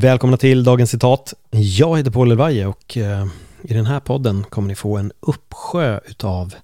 Välkomna 0.00 0.36
till 0.36 0.64
dagens 0.64 0.90
citat. 0.90 1.34
Jag 1.50 1.96
heter 1.96 2.10
Paul 2.10 2.30
Elvaje 2.30 2.66
och 2.66 2.96
eh, 2.96 3.26
i 3.62 3.74
den 3.74 3.86
här 3.86 4.00
podden 4.00 4.44
kommer 4.44 4.68
ni 4.68 4.74
få 4.74 4.96
en 4.96 5.12
uppsjö 5.20 6.00
utav 6.06 6.54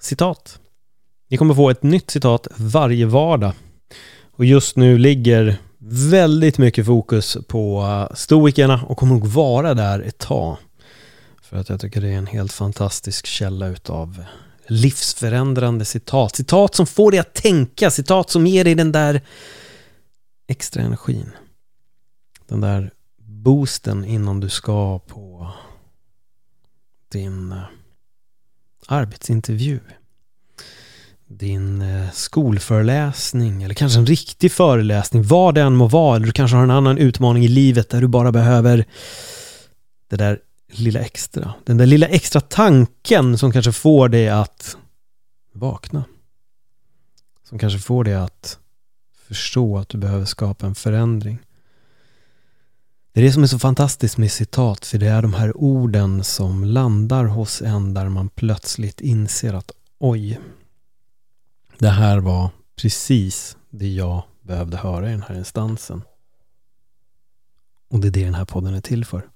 citat. 0.00 0.58
Ni 1.30 1.36
kommer 1.36 1.54
få 1.54 1.70
ett 1.70 1.82
nytt 1.82 2.10
citat 2.10 2.48
varje 2.56 3.06
vardag. 3.06 3.52
Och 4.36 4.44
just 4.44 4.76
nu 4.76 4.98
ligger 4.98 5.56
väldigt 6.10 6.58
mycket 6.58 6.86
fokus 6.86 7.36
på 7.48 7.82
eh, 7.82 8.16
stoikerna 8.16 8.80
och 8.88 8.96
kommer 8.96 9.14
nog 9.14 9.26
vara 9.26 9.74
där 9.74 10.00
ett 10.00 10.18
tag. 10.18 10.56
För 11.42 11.56
att 11.56 11.68
jag 11.68 11.80
tycker 11.80 12.00
det 12.00 12.08
är 12.08 12.18
en 12.18 12.26
helt 12.26 12.52
fantastisk 12.52 13.26
källa 13.26 13.66
utav 13.66 14.24
livsförändrande 14.66 15.84
citat. 15.84 16.36
Citat 16.36 16.74
som 16.74 16.86
får 16.86 17.10
dig 17.10 17.20
att 17.20 17.34
tänka, 17.34 17.90
citat 17.90 18.30
som 18.30 18.46
ger 18.46 18.64
dig 18.64 18.74
den 18.74 18.92
där 18.92 19.20
extra 20.46 20.82
energin. 20.82 21.30
Den 22.48 22.60
där 22.60 22.90
boosten 23.16 24.04
innan 24.04 24.40
du 24.40 24.48
ska 24.48 24.98
på 24.98 25.52
din 27.08 27.52
eh, 27.52 27.62
arbetsintervju 28.86 29.80
din 31.28 31.82
eh, 31.82 32.10
skolföreläsning 32.10 33.62
eller 33.62 33.74
kanske 33.74 33.98
en 33.98 34.06
riktig 34.06 34.52
föreläsning, 34.52 35.22
vad 35.22 35.54
det 35.54 35.62
än 35.62 35.76
må 35.76 35.86
vara, 35.88 36.16
eller 36.16 36.26
du 36.26 36.32
kanske 36.32 36.56
har 36.56 36.64
en 36.64 36.70
annan 36.70 36.98
utmaning 36.98 37.44
i 37.44 37.48
livet 37.48 37.90
där 37.90 38.00
du 38.00 38.08
bara 38.08 38.32
behöver 38.32 38.84
det 40.08 40.16
där 40.16 40.40
lilla 40.72 41.00
extra. 41.00 41.54
Den 41.64 41.76
där 41.76 41.86
lilla 41.86 42.06
extra 42.06 42.40
tanken 42.40 43.38
som 43.38 43.52
kanske 43.52 43.72
får 43.72 44.08
dig 44.08 44.28
att 44.28 44.76
vakna. 45.52 46.04
Som 47.48 47.58
kanske 47.58 47.78
får 47.78 48.04
dig 48.04 48.14
att 48.14 48.58
förstå 49.28 49.78
att 49.78 49.88
du 49.88 49.98
behöver 49.98 50.24
skapa 50.24 50.66
en 50.66 50.74
förändring. 50.74 51.38
Det 53.18 53.22
är 53.22 53.26
det 53.26 53.32
som 53.32 53.42
är 53.42 53.46
så 53.46 53.58
fantastiskt 53.58 54.18
med 54.18 54.32
citat, 54.32 54.86
för 54.86 54.98
det 54.98 55.06
är 55.06 55.22
de 55.22 55.34
här 55.34 55.56
orden 55.56 56.24
som 56.24 56.64
landar 56.64 57.24
hos 57.24 57.62
en 57.62 57.94
där 57.94 58.08
man 58.08 58.28
plötsligt 58.28 59.00
inser 59.00 59.54
att 59.54 59.72
oj, 59.98 60.40
det 61.78 61.88
här 61.88 62.18
var 62.18 62.50
precis 62.76 63.56
det 63.70 63.88
jag 63.88 64.22
behövde 64.42 64.76
höra 64.76 65.08
i 65.08 65.10
den 65.10 65.22
här 65.22 65.34
instansen. 65.34 66.02
Och 67.88 68.00
det 68.00 68.08
är 68.08 68.12
det 68.12 68.24
den 68.24 68.34
här 68.34 68.44
podden 68.44 68.74
är 68.74 68.80
till 68.80 69.04
för. 69.04 69.28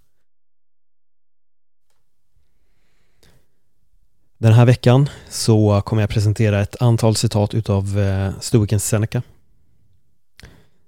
Den 4.39 4.53
här 4.53 4.67
veckan 4.67 5.09
så 5.29 5.81
kommer 5.81 6.03
jag 6.03 6.11
presentera 6.11 6.61
ett 6.61 6.83
antal 6.83 7.17
citat 7.17 7.55
utav 7.55 7.99
eh, 7.99 8.33
stoikern 8.41 8.81
Seneca. 8.81 9.23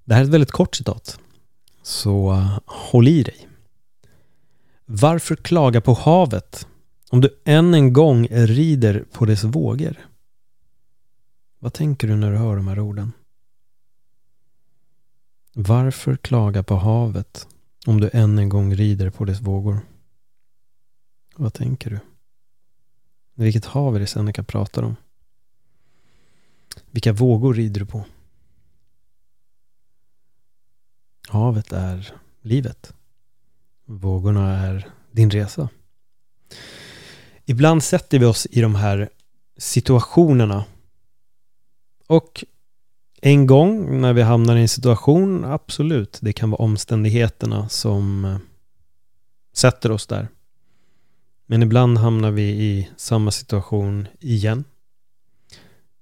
Det 0.04 0.14
här 0.14 0.20
är 0.20 0.24
ett 0.24 0.30
väldigt 0.30 0.52
kort 0.52 0.74
citat. 0.74 1.18
Så 1.84 2.32
eh, 2.32 2.58
håll 2.66 3.08
i 3.08 3.22
dig. 3.22 3.48
Varför 4.84 5.36
klaga 5.36 5.80
på 5.80 5.94
havet 5.94 6.68
om 7.10 7.20
du 7.20 7.40
än 7.44 7.74
en 7.74 7.92
gång 7.92 8.26
rider 8.30 9.04
på 9.12 9.24
dess 9.24 9.44
vågor? 9.44 10.08
Vad 11.58 11.72
tänker 11.72 12.08
du 12.08 12.16
när 12.16 12.32
du 12.32 12.36
hör 12.36 12.56
de 12.56 12.68
här 12.68 12.78
orden? 12.78 13.12
Varför 15.52 16.16
klaga 16.16 16.62
på 16.62 16.76
havet 16.76 17.48
om 17.86 18.00
du 18.00 18.10
än 18.12 18.38
en 18.38 18.48
gång 18.48 18.74
rider 18.74 19.10
på 19.10 19.24
dess 19.24 19.40
vågor? 19.40 19.80
Vad 21.36 21.54
tänker 21.54 21.90
du? 21.90 21.98
Vilket 23.34 23.64
hav 23.64 23.96
är 23.96 24.00
det 24.00 24.06
Seneca 24.06 24.42
pratar 24.42 24.82
om? 24.82 24.96
Vilka 26.90 27.12
vågor 27.12 27.54
rider 27.54 27.80
du 27.80 27.86
på? 27.86 28.04
Havet 31.34 31.72
är 31.72 32.14
livet. 32.42 32.94
Vågorna 33.84 34.58
är 34.58 34.88
din 35.12 35.30
resa. 35.30 35.68
Ibland 37.44 37.82
sätter 37.82 38.18
vi 38.18 38.24
oss 38.24 38.46
i 38.50 38.60
de 38.60 38.74
här 38.74 39.08
situationerna 39.56 40.64
och 42.06 42.44
en 43.22 43.46
gång 43.46 44.00
när 44.00 44.12
vi 44.12 44.22
hamnar 44.22 44.56
i 44.56 44.60
en 44.60 44.68
situation, 44.68 45.44
absolut, 45.44 46.18
det 46.22 46.32
kan 46.32 46.50
vara 46.50 46.62
omständigheterna 46.62 47.68
som 47.68 48.24
eh, 48.24 48.38
sätter 49.52 49.90
oss 49.90 50.06
där. 50.06 50.28
Men 51.46 51.62
ibland 51.62 51.98
hamnar 51.98 52.30
vi 52.30 52.42
i 52.42 52.90
samma 52.96 53.30
situation 53.30 54.08
igen. 54.20 54.64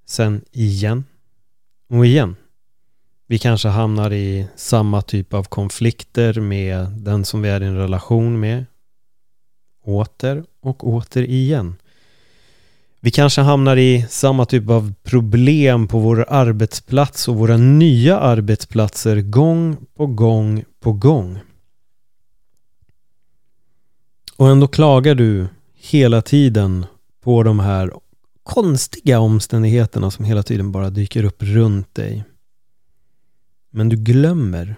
Sen 0.04 0.44
igen. 0.52 1.04
Och 1.88 2.06
igen. 2.06 2.36
Vi 3.32 3.38
kanske 3.38 3.68
hamnar 3.68 4.12
i 4.12 4.46
samma 4.56 5.02
typ 5.02 5.34
av 5.34 5.44
konflikter 5.44 6.40
med 6.40 6.86
den 6.90 7.24
som 7.24 7.42
vi 7.42 7.48
är 7.48 7.60
i 7.60 7.66
en 7.66 7.76
relation 7.76 8.40
med. 8.40 8.64
Åter 9.84 10.44
och 10.62 10.88
åter 10.88 11.22
igen. 11.22 11.74
Vi 13.00 13.10
kanske 13.10 13.40
hamnar 13.40 13.76
i 13.76 14.06
samma 14.08 14.46
typ 14.46 14.70
av 14.70 14.94
problem 15.02 15.88
på 15.88 15.98
vår 15.98 16.26
arbetsplats 16.28 17.28
och 17.28 17.36
våra 17.36 17.56
nya 17.56 18.18
arbetsplatser 18.18 19.20
gång 19.20 19.76
på 19.96 20.06
gång 20.06 20.64
på 20.80 20.92
gång. 20.92 21.38
Och 24.36 24.48
ändå 24.48 24.68
klagar 24.68 25.14
du 25.14 25.46
hela 25.74 26.22
tiden 26.22 26.86
på 27.24 27.42
de 27.42 27.60
här 27.60 27.92
konstiga 28.42 29.20
omständigheterna 29.20 30.10
som 30.10 30.24
hela 30.24 30.42
tiden 30.42 30.72
bara 30.72 30.90
dyker 30.90 31.24
upp 31.24 31.42
runt 31.42 31.94
dig. 31.94 32.24
Men 33.74 33.88
du 33.88 33.96
glömmer 33.96 34.76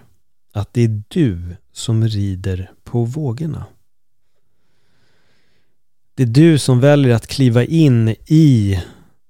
att 0.53 0.73
det 0.73 0.81
är 0.81 1.03
du 1.07 1.55
som 1.71 2.07
rider 2.07 2.71
på 2.83 3.03
vågorna. 3.03 3.65
Det 6.13 6.23
är 6.23 6.27
du 6.27 6.57
som 6.57 6.79
väljer 6.79 7.15
att 7.15 7.27
kliva 7.27 7.63
in 7.63 8.09
i 8.25 8.83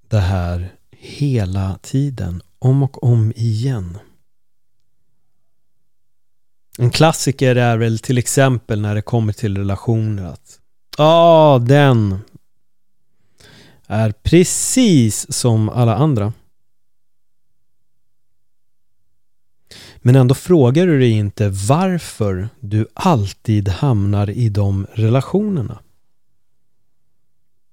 det 0.09 0.19
här 0.19 0.73
hela 0.91 1.79
tiden, 1.81 2.41
om 2.59 2.83
och 2.83 3.03
om 3.03 3.33
igen. 3.35 3.97
En 6.77 6.91
klassiker 6.91 7.55
är 7.55 7.77
väl 7.77 7.99
till 7.99 8.17
exempel 8.17 8.81
när 8.81 8.95
det 8.95 9.01
kommer 9.01 9.33
till 9.33 9.57
relationer 9.57 10.25
att 10.25 10.59
Ja, 10.97 11.61
den 11.67 12.19
är 13.87 14.11
precis 14.11 15.33
som 15.33 15.69
alla 15.69 15.95
andra. 15.95 16.33
Men 20.05 20.15
ändå 20.15 20.35
frågar 20.35 20.87
du 20.87 20.99
dig 20.99 21.11
inte 21.11 21.49
varför 21.49 22.49
du 22.59 22.87
alltid 22.93 23.67
hamnar 23.67 24.29
i 24.29 24.49
de 24.49 24.87
relationerna. 24.93 25.79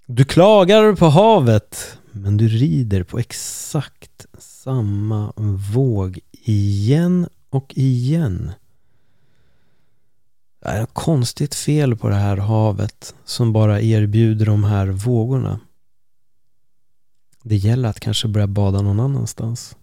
Du 0.07 0.25
klagar 0.25 0.97
på 0.97 1.07
havet, 1.07 1.99
men 2.13 2.37
du 2.37 2.49
rider 2.49 3.03
på 3.03 3.19
exakt 3.19 4.27
samma 4.39 5.33
våg 5.75 6.19
igen 6.43 7.29
och 7.51 7.73
igen. 7.77 8.53
Det 10.63 10.69
är 10.69 10.83
ett 10.83 10.95
konstigt 10.95 11.55
fel 11.55 11.97
på 11.97 12.09
det 12.09 12.15
här 12.15 12.37
havet 12.37 13.15
som 13.25 13.53
bara 13.53 13.81
erbjuder 13.81 14.47
de 14.47 14.65
här 14.65 14.87
vågorna. 14.87 15.61
Det 17.43 17.57
gäller 17.57 17.89
att 17.89 18.01
kanske 18.01 18.29
börja 18.29 18.47
bada 18.47 18.83
någon 18.83 19.01
annanstans. 19.01 19.77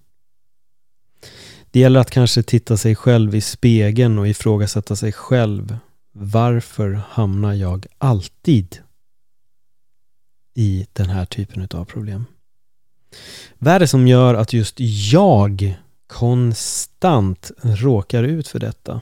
Det 1.72 1.80
gäller 1.80 2.00
att 2.00 2.12
kanske 2.12 2.44
titta 2.44 2.78
sig 2.78 2.96
själv 2.96 3.36
i 3.36 3.42
spegeln 3.42 4.20
och 4.20 4.28
ifrågasätta 4.28 4.96
sig 4.96 5.12
själv. 5.12 5.78
Varför 6.12 6.92
hamnar 7.10 7.54
jag 7.54 7.86
alltid 7.98 8.80
i 10.54 10.88
den 10.94 11.10
här 11.10 11.26
typen 11.26 11.68
av 11.74 11.86
problem. 11.86 12.26
Vad 13.58 13.74
är 13.74 13.80
det 13.80 13.88
som 13.88 14.08
gör 14.08 14.34
att 14.34 14.54
just 14.54 14.76
jag 15.12 15.78
konstant 16.08 17.52
råkar 17.62 18.24
ut 18.24 18.48
för 18.48 18.60
detta? 18.60 19.02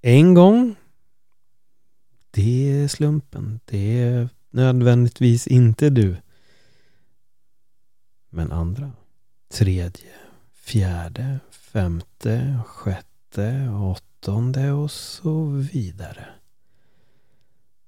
En 0.00 0.34
gång, 0.34 0.76
det 2.30 2.70
är 2.70 2.88
slumpen. 2.88 3.60
Det 3.64 3.98
är 3.98 4.28
nödvändigtvis 4.50 5.46
inte 5.46 5.90
du. 5.90 6.16
Men 8.30 8.52
andra, 8.52 8.92
tredje, 9.48 10.10
fjärde, 10.68 11.38
femte, 11.50 12.60
sjätte, 12.66 13.68
åttonde 13.68 14.72
och 14.72 14.90
så 14.90 15.44
vidare. 15.72 16.26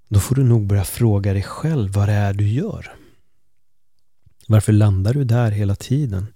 Då 0.08 0.20
får 0.20 0.34
du 0.34 0.44
nog 0.44 0.66
börja 0.66 0.84
fråga 0.84 1.32
dig 1.32 1.42
själv 1.42 1.92
vad 1.92 2.08
det 2.08 2.12
är 2.12 2.34
du 2.34 2.48
gör. 2.48 2.92
Varför 4.48 4.72
landar 4.72 5.14
du 5.14 5.24
där 5.24 5.50
hela 5.50 5.74
tiden? 5.76 6.26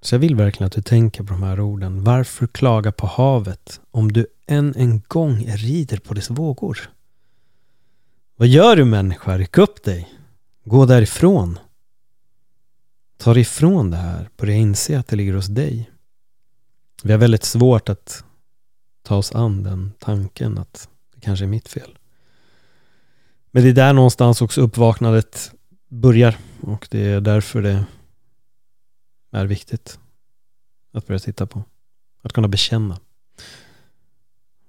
Så 0.00 0.14
jag 0.14 0.20
vill 0.20 0.36
verkligen 0.36 0.66
att 0.66 0.72
du 0.72 0.82
tänker 0.82 1.22
på 1.22 1.32
de 1.32 1.42
här 1.42 1.60
orden. 1.60 2.04
Varför 2.04 2.46
klaga 2.46 2.92
på 2.92 3.06
havet 3.06 3.80
om 3.90 4.12
du 4.12 4.26
än 4.46 4.74
en 4.76 5.02
gång 5.08 5.44
rider 5.46 5.96
på 5.96 6.14
dess 6.14 6.30
vågor? 6.30 6.90
Vad 8.36 8.48
gör 8.48 8.76
du 8.76 8.84
människa? 8.84 9.38
Ryck 9.38 9.58
upp 9.58 9.84
dig. 9.84 10.08
Gå 10.64 10.86
därifrån. 10.86 11.58
Ta 13.18 13.34
dig 13.34 13.42
ifrån 13.42 13.90
det 13.90 13.96
här. 13.96 14.30
Börja 14.36 14.54
inse 14.54 14.98
att 14.98 15.08
det 15.08 15.16
ligger 15.16 15.34
hos 15.34 15.46
dig. 15.46 15.90
Vi 17.02 17.12
har 17.12 17.18
väldigt 17.18 17.44
svårt 17.44 17.88
att 17.88 18.24
ta 19.02 19.16
oss 19.16 19.32
an 19.32 19.62
den 19.62 19.92
tanken 19.98 20.58
att 20.58 20.88
det 21.14 21.20
kanske 21.20 21.44
är 21.44 21.48
mitt 21.48 21.68
fel. 21.68 21.98
Men 23.50 23.62
det 23.62 23.68
är 23.68 23.74
där 23.74 23.92
någonstans 23.92 24.42
också 24.42 24.60
uppvaknandet 24.60 25.52
börjar 25.88 26.38
och 26.60 26.88
det 26.90 27.00
är 27.00 27.20
därför 27.20 27.62
det 27.62 27.84
är 29.30 29.46
viktigt 29.46 29.98
att 30.92 31.06
börja 31.06 31.18
titta 31.18 31.46
på. 31.46 31.62
Att 32.22 32.32
kunna 32.32 32.48
bekänna 32.48 32.98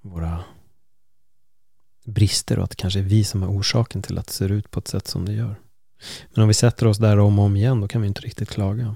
våra 0.01 0.43
brister 2.05 2.57
och 2.57 2.63
att 2.63 2.69
det 2.69 2.75
kanske 2.75 2.99
är 2.99 3.03
vi 3.03 3.23
som 3.23 3.43
är 3.43 3.49
orsaken 3.49 4.01
till 4.01 4.17
att 4.17 4.27
det 4.27 4.33
ser 4.33 4.51
ut 4.51 4.71
på 4.71 4.79
ett 4.79 4.87
sätt 4.87 5.07
som 5.07 5.25
det 5.25 5.33
gör. 5.33 5.55
Men 6.33 6.41
om 6.41 6.47
vi 6.47 6.53
sätter 6.53 6.87
oss 6.87 6.97
där 6.97 7.19
om 7.19 7.39
och 7.39 7.45
om 7.45 7.55
igen 7.55 7.81
då 7.81 7.87
kan 7.87 8.01
vi 8.01 8.07
inte 8.07 8.21
riktigt 8.21 8.49
klaga. 8.49 8.95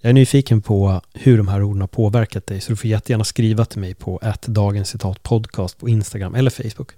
Jag 0.00 0.10
är 0.10 0.14
nyfiken 0.14 0.62
på 0.62 1.00
hur 1.12 1.36
de 1.36 1.48
här 1.48 1.62
orden 1.62 1.80
har 1.80 1.88
påverkat 1.88 2.46
dig 2.46 2.60
så 2.60 2.72
du 2.72 2.76
får 2.76 2.90
jättegärna 2.90 3.24
skriva 3.24 3.64
till 3.64 3.80
mig 3.80 3.94
på 3.94 4.20
ett 4.22 4.42
dagens 4.42 4.88
citat 4.88 5.22
podcast 5.22 5.78
på 5.78 5.88
Instagram 5.88 6.34
eller 6.34 6.50
Facebook. 6.50 6.92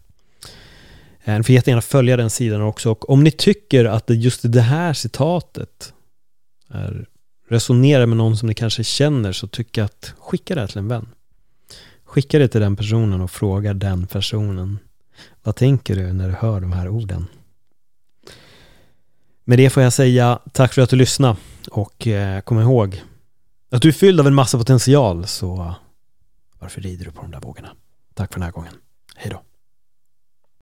Eh, 1.25 1.37
ni 1.37 1.43
får 1.43 1.55
jättegärna 1.55 1.83
följa 1.83 2.17
den 2.17 2.31
sidan 2.31 2.63
också 2.63 2.91
och 2.91 3.11
om 3.11 3.25
ni 3.25 3.31
tycker 3.31 3.85
att 3.85 4.11
just 4.11 4.53
det 4.53 4.61
här 4.61 4.93
citatet 4.93 5.95
är, 6.69 7.07
resonerar 7.49 8.07
med 8.07 8.17
någon 8.17 8.37
som 8.37 8.49
ni 8.49 8.55
kanske 8.55 8.85
känner 8.85 9.33
så 9.33 9.47
tycker 9.47 9.81
jag 9.81 9.87
att 9.87 10.15
skicka 10.19 10.55
det 10.55 10.69
till 10.69 10.79
en 10.79 10.89
vän. 10.89 11.09
Skicka 12.05 12.39
det 12.39 12.49
till 12.49 12.61
den 12.61 12.77
personen 12.77 13.21
och 13.21 13.31
fråga 13.31 13.75
den 13.75 14.07
personen 14.07 14.79
vad 15.43 15.57
tänker 15.57 15.97
du 15.97 16.13
när 16.13 16.29
du 16.29 16.35
hör 16.35 16.61
de 16.61 16.73
här 16.73 16.89
orden? 16.89 17.27
Med 19.45 19.59
det 19.59 19.71
får 19.71 19.83
jag 19.83 19.93
säga 19.93 20.39
tack 20.53 20.73
för 20.73 20.83
att 20.83 20.91
du 20.91 20.97
lyssnade 20.97 21.37
och 21.71 22.07
eh, 22.07 22.41
kom 22.41 22.61
ihåg 22.61 23.03
att 23.71 23.83
du 23.83 23.89
är 23.89 23.93
fylld 23.93 24.21
av 24.21 24.27
en 24.27 24.35
massa 24.35 24.59
potential 24.59 25.27
så 25.27 25.75
varför 26.59 26.81
rider 26.81 27.05
du 27.05 27.11
på 27.11 27.23
de 27.23 27.31
där 27.31 27.41
vågorna? 27.41 27.69
Tack 28.15 28.33
för 28.33 28.41
den 28.41 28.45
här 28.45 28.53
gången. 28.53 28.73